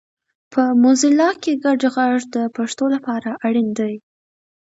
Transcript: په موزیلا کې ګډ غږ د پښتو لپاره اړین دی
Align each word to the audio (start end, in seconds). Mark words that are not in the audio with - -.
په 0.51 0.61
موزیلا 0.83 1.29
کې 1.41 1.53
ګډ 1.65 1.79
غږ 1.95 2.19
د 2.35 2.37
پښتو 2.55 2.85
لپاره 2.95 3.29
اړین 3.47 3.69
دی 3.79 3.93